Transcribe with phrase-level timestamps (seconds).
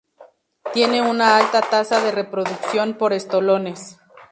[0.73, 3.99] Tiene una alta tasa de reproducción por estolones.